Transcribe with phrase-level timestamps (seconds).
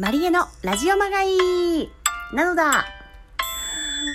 [0.00, 1.90] マリエのラジオまがい
[2.32, 2.84] なのだ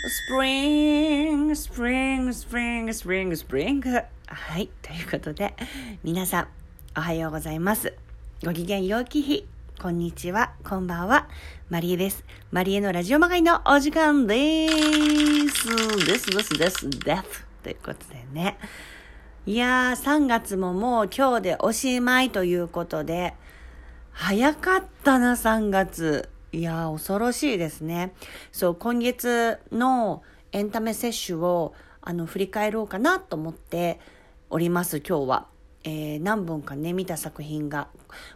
[0.07, 3.89] スプリング、スプリング、スプリング、スプリング、スプリング。
[3.91, 5.53] はい、ということで、
[6.01, 6.47] 皆さん、
[6.97, 7.93] おはようございます。
[8.45, 9.45] ご機嫌よき日。
[9.81, 11.27] こんにちは、こんばんは。
[11.69, 12.23] マリエです。
[12.51, 16.05] マリエのラジオまがいのお時間でーす。
[16.05, 17.45] です、です、です、です。
[17.61, 18.57] ということでね。
[19.45, 23.33] いやー、3月ももう今日でおしまいということで、
[24.13, 26.29] 早かったな、3月。
[26.51, 28.13] いや、恐ろしいですね。
[28.51, 33.99] そう、今月のエンタメ摂取を、あの、振り返ろうかなと思って
[34.49, 35.53] おります、今日は。
[35.85, 37.87] えー、何本かね、見た作品が。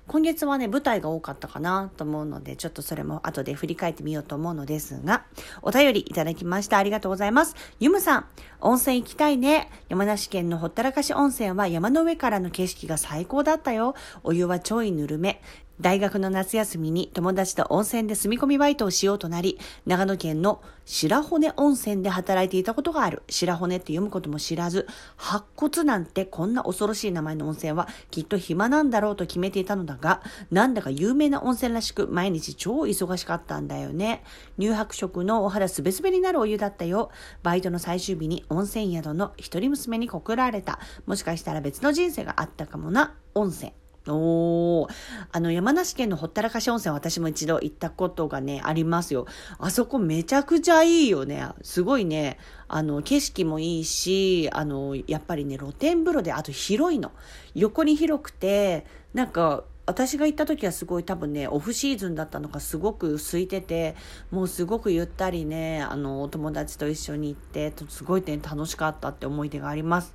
[0.08, 5.24] 今月はね、舞台が多かったかなと思うので、ちょっとそれも後で振り返ってみようと思うのですが、
[5.62, 6.78] お便りいただきました。
[6.78, 7.56] ありがとうございます。
[7.80, 8.26] ゆむさん、
[8.60, 9.70] 温泉行きたいね。
[9.88, 13.96] 山梨県のほったらかし温泉は山の上からの景色が最高だったよ。
[14.24, 15.42] お湯はちょいぬるめ。
[15.80, 23.22] 大学の夏休みに友達と温泉で住み込みバイトをしようとなり、長野県の白骨温泉で働いていたことがある。
[23.30, 34.24] 白骨って読むことも知らず、白骨なんてこんな恐ろしい名前の温泉はきっと暇なんだろうと決めていたのだが、なんだか有名な温泉らしく毎日超忙しかったんだよね。
[34.58, 37.12] 乳白色のお肌すべすべになるお湯だったよ。
[37.44, 40.80] バイトの最終日に温泉宿の一人娘に告られた。
[41.06, 43.14] もしかしたら別の人生があったかもな。
[43.36, 43.74] 温泉。
[44.16, 44.88] お、
[45.32, 49.26] あの山梨県のほったらかし温泉私も一度行ったことがね、ありますよ。
[49.60, 51.48] あそこめちゃくちゃいいよね。
[51.62, 57.12] すごいね、あの、景色もいいし、あの、やっぱりね、露天風呂で、あと広いの。
[57.56, 63.96] 横に広くて、なんか、私が行った時はすごい多分ね、オフシーズンだったのかすごく空いてて、
[64.32, 70.14] もうすごくゆったりね、あの、お友達と一緒に行って、すごいね、楽しかったって思い出があります。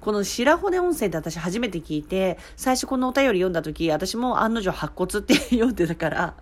[0.00, 6.34] この白骨温泉って私初めて聞いて、最初このお便り読んだ時、私も案の定白骨って読んでたから、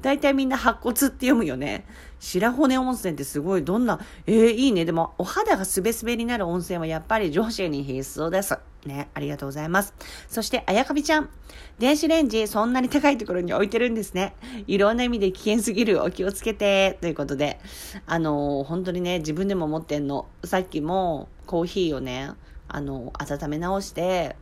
[0.00, 1.84] 大体みんな白骨って読むよね。
[2.18, 4.84] 白骨温泉ってすごいどんな、えー、いいね。
[4.84, 8.58] でも、お肌がすべすべになる温泉はやっぱり女子に必須です。
[8.86, 9.94] ね、ありがとうございます。
[10.28, 11.28] そして、あやかびちゃん。
[11.78, 14.34] 電子レンジ、そんなに高いところに置いてるんですね。
[14.66, 16.02] いろんな意味で危険すぎる。
[16.02, 16.98] お気をつけて。
[17.00, 17.60] ということで、
[18.06, 20.26] あのー、本当にね、自分でも思ってんの。
[20.44, 22.30] さっきもコーヒーをね、
[22.72, 24.34] あの、温め直して、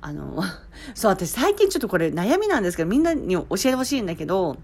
[0.00, 0.42] あの、
[0.94, 4.56] そう、私最近ちょっとこれ悩みなんですけど、みんなに教えてほしいんだけど、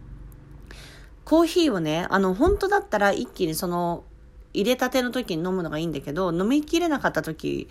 [1.25, 4.05] コーヒーをね、あの、本当だったら一気にその、
[4.53, 7.69] 入れたての時に飲むのがいいんだけど、飲みきれなかった時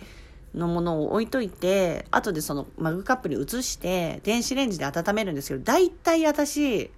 [0.54, 6.90] のものを置いといて、後でそのマグカップに移して、電子レンジで温めるんですけど、大体私、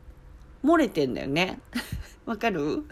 [0.65, 1.61] 漏れてんだよね。
[2.25, 2.85] わかる？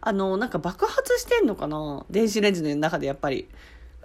[0.00, 2.04] あの、なんか爆発してんのかな？
[2.10, 3.48] 電子レンジの中でやっぱり。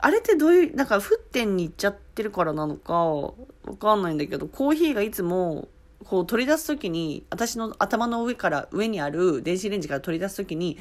[0.06, 3.34] あれってどういう、なんか沸点に行っちゃってるからなのか、わ
[3.80, 5.69] かんないんだけど、コーヒーがいつも、
[6.03, 10.78] こう取り出すときに、私の頭の上から、上にある電子レンジから取り出すときに、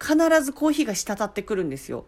[0.00, 2.06] 必ずコーヒーが滴ってくるんですよ。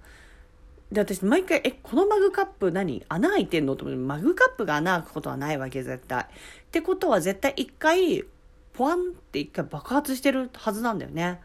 [0.91, 6.23] で、私、毎回、え、このマグカップ何穴開いてんのと思って、マグカップが穴開くことはないわけ、絶対。
[6.23, 6.27] っ
[6.71, 8.25] てことは、絶対一回、
[8.73, 11.39] ポワンって一回爆発してるはずなんだよね。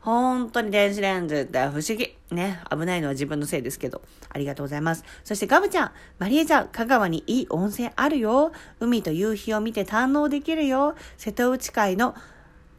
[0.00, 2.16] 本当に電子レンジって不思議。
[2.30, 2.60] ね。
[2.70, 4.00] 危ないのは自分のせいですけど。
[4.30, 5.04] ありがとうございます。
[5.24, 8.52] そしてガブちゃん、マリエちゃん、香川にいい温泉あるよ。
[8.80, 10.94] 海と夕日を見て堪能できるよ。
[11.16, 12.14] 瀬戸内海の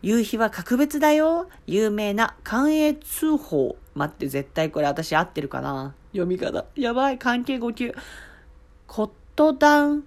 [0.01, 1.49] 夕日は格別だよ。
[1.67, 3.75] 有名な関営通報。
[3.95, 5.93] 待って、絶対これ私合ってるかな？
[6.13, 6.65] 読み方。
[6.75, 7.93] やばい、関係5級。
[8.87, 10.03] コットダウン。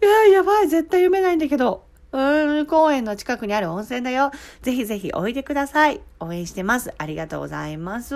[0.00, 1.84] いや、やばい、絶対読めないんだけど。
[2.12, 4.30] うん、公園の近くにある温泉だよ。
[4.60, 6.00] ぜひぜひおいでください。
[6.20, 6.92] 応援してます。
[6.98, 8.14] ありがとうございます。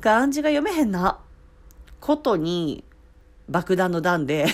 [0.00, 1.18] 漢字が読めへんな。
[2.00, 2.84] ことに、
[3.48, 4.46] 爆弾の弾で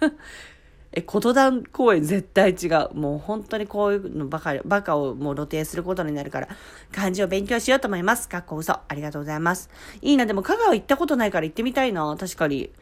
[0.92, 2.94] え、こと弾公園絶対違う。
[2.94, 6.48] もう本当にこういうのばかり、バカをもう露呈することになるから、
[6.92, 8.28] 漢字を勉強しようと思います。
[8.28, 8.72] かっこ嘘。
[8.72, 9.70] ありがとうございます。
[10.00, 12.16] いいな、でも香川行ったことないから行ってみたいな。
[12.18, 12.72] 確かに。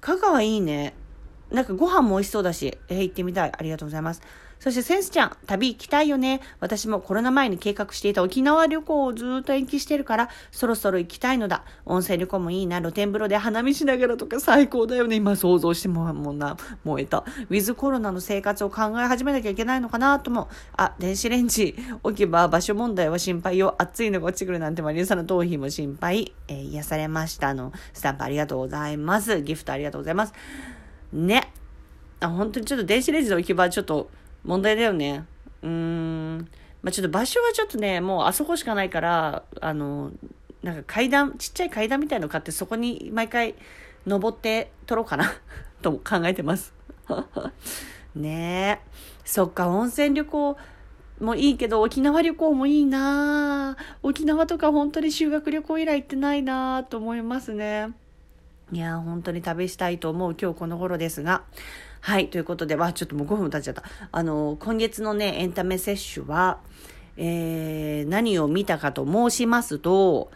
[0.00, 0.94] 香川いいね。
[1.50, 3.52] なんかご飯も美味しそうだし、えー、行ってみたい。
[3.56, 4.22] ありがとうございます。
[4.58, 6.40] そしてセンスちゃん、旅行きたいよね。
[6.60, 11.62] 私もコロナ前に計画していた沖縄旅行をずっと延期してるから、そろそろ行きたいのだ。
[11.84, 12.80] 温泉旅行もいいな。
[12.80, 15.16] 露天風呂で花見しながらとか最高だよね。
[15.16, 17.18] 今想像してももうな、燃えた。
[17.18, 20.48] ウィズコロナの生活を考え始めなきゃいけないのかなとも。
[20.76, 23.74] あ、電子レンジ置けば場所問題は心配よ。
[23.78, 26.34] 暑いのが落ちてくるなんてマリアさんの頭皮も心配。
[26.48, 27.50] えー、癒されました。
[27.50, 29.42] あの、スタンプありがとうございます。
[29.42, 30.32] ギフトありがとうございます。
[31.12, 31.52] ね。
[32.20, 34.10] あ、本当にちょっと電子レンジの置き場ちょっと
[34.44, 35.24] 問題だよね。
[35.62, 36.48] うーん。
[36.82, 40.12] まあ、ちょっと場所はちょっとね、もうあそこしかないから、あの、
[40.62, 43.54] なんか階段、ちっちゃい階段みたいの買ってそこに毎回
[44.06, 45.32] 登って撮ろうかな
[45.82, 46.74] と考えてます。
[48.14, 48.90] ねえ。
[49.24, 50.56] そっか、温泉旅行
[51.20, 57.90] もいいけど、沖縄旅行もいいな沖縄とか本当に修学旅行以来行ってないなと思いますね。
[58.72, 61.44] いや本当に旅したいと思う今日この頃ですが。
[62.00, 63.82] はい、ということで、わ、ちょっともう5分経っちゃった。
[64.12, 66.58] あの、今月のね、エンタメ摂取は、
[67.16, 70.30] えー、何を見たかと申しますと、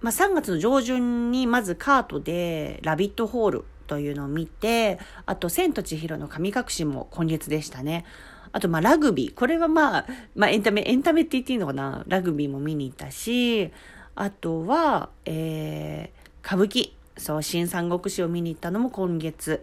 [0.00, 8.04] まあ、3月の上旬にまずカートでラビットホールというのを見て、あと、千と千尋の神隠しも今月でしたね。
[8.52, 9.34] あと、まあ、ラグビー。
[9.34, 12.04] これはまあ、まあ、エンタメ、エンタメって言っていいのかな？
[12.08, 13.70] ラグビーも見に行ったし、
[14.14, 16.99] あとは、えー、歌舞伎。
[17.20, 19.62] そう、新三国志を見に行ったのも今月。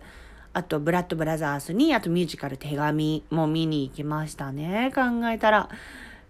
[0.54, 4.92] あと、ブラッドブラザースに、あとミュージカル手紙も見に行きましたね。
[4.94, 5.69] 考えたら。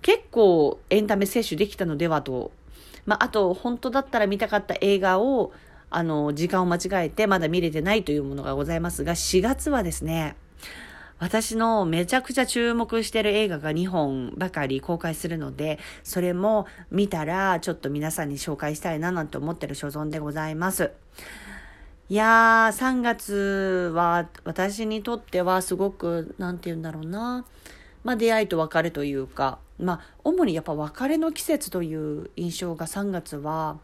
[0.01, 2.51] 結構エンタメ摂取できたのではと。
[3.05, 5.51] まあ、あと、本当だったら見たかった映画を、
[5.89, 10.37] あの、時間を間違えてまだ見れてないというものがございますが、4月はですね、
[11.19, 20.91] 私のめちゃくちゃ注目してる映画が2本ばかり公開するので、それも見たらちょっと皆さんに紹介したいななんて思ってる所存でございます。
[22.09, 27.45] いやー、3月は私にとってはすごく、なんて言うんだろうな。
[28.03, 33.79] まあ出会いと別れというか、まあ主にやっぱ別れの季節という印象が3月は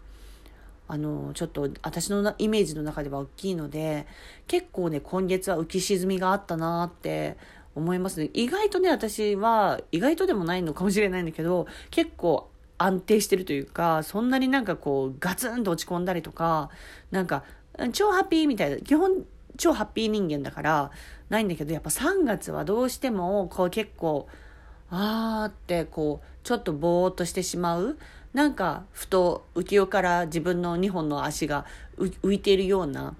[0.87, 4.05] あのちょっと私のイメージの中では大きいので
[4.47, 7.37] 結構ね今月は浮き沈みがあったなって
[7.75, 8.29] 思いますね。
[8.33, 16.69] 意外とね私は意外とでもないのかもしれないんだけど結構安定してるというかそんなになんかこうガツンと落ち込んだりとか
[17.11, 17.43] なんか
[17.93, 19.25] 超ハッピーみたいな基本
[19.57, 20.91] 超ハッピー人間だから
[21.29, 24.27] ないんだけどやっぱ3月はどうしてもこう結構
[24.89, 27.97] あーってこうちょっとぼーっとしてしまう
[28.33, 31.65] なんかふと浮世から自分の2本の足が
[31.97, 33.15] 浮いているような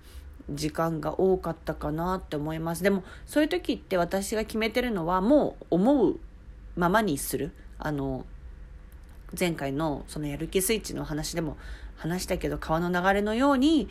[0.49, 2.83] 時間が多かったかなって思います。
[2.83, 6.19] でもそういう時って私が決めてるのはもう思う
[6.75, 7.51] ままにする。
[7.77, 8.25] あの
[9.37, 11.57] 前回のそのやる気スイッチの話でも
[11.97, 13.89] 話したけど川の流れのように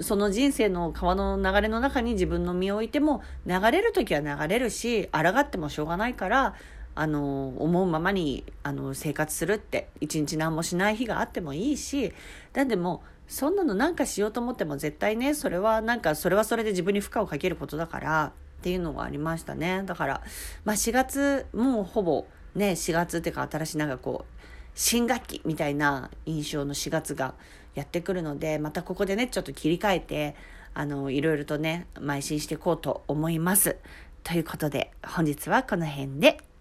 [0.00, 6.54] その人生の川の流れの中に自分の身を置いても流れる時は流れるし抗ってもしょうがないから
[6.94, 12.12] あの思うままにあの生活するって一日何もしない日があってもいいし
[12.52, 20.20] だってもそんなのなんかしようと思っても絶対ねそれはなんかそれはそれで自分に負荷をかけることだからっていうのがありましたねだから
[20.64, 24.42] まあ4月もうほぼね4月っていうか新しいなんかこう
[24.74, 27.34] 新学期みたいな印象の4月が
[27.74, 30.36] やってくるのでまたここでねちょっと切り替えて
[30.74, 33.76] あのいろいろとね邁進していこうと思います
[34.24, 36.51] ということで本日はこの辺で。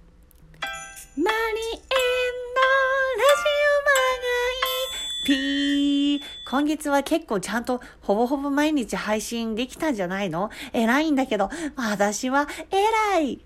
[1.18, 1.84] マリエンのラ
[3.36, 3.92] ジオマ
[4.22, 4.36] ガ
[5.24, 6.22] イピー。
[6.50, 10.50] 今月は結構ちゃんとほぼほぼ毎日配信できたんじゃないの？
[10.72, 13.42] 偉いんだけど、私は偉い。